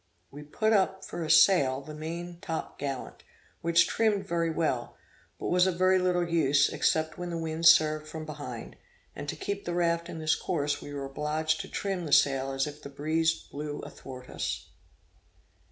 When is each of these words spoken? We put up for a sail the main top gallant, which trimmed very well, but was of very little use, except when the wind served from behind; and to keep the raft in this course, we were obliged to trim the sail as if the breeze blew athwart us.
We 0.31 0.41
put 0.41 0.73
up 0.73 1.05
for 1.05 1.23
a 1.23 1.29
sail 1.29 1.79
the 1.81 1.93
main 1.93 2.39
top 2.41 2.79
gallant, 2.79 3.21
which 3.61 3.85
trimmed 3.85 4.25
very 4.27 4.49
well, 4.49 4.97
but 5.37 5.49
was 5.49 5.67
of 5.67 5.77
very 5.77 5.99
little 5.99 6.27
use, 6.27 6.69
except 6.69 7.19
when 7.19 7.29
the 7.29 7.37
wind 7.37 7.67
served 7.67 8.07
from 8.07 8.25
behind; 8.25 8.77
and 9.15 9.29
to 9.29 9.35
keep 9.35 9.63
the 9.65 9.75
raft 9.75 10.09
in 10.09 10.17
this 10.17 10.33
course, 10.33 10.81
we 10.81 10.91
were 10.91 11.05
obliged 11.05 11.61
to 11.61 11.67
trim 11.69 12.05
the 12.07 12.13
sail 12.13 12.51
as 12.51 12.65
if 12.65 12.81
the 12.81 12.89
breeze 12.89 13.43
blew 13.51 13.77
athwart 13.81 14.27
us. 14.27 14.71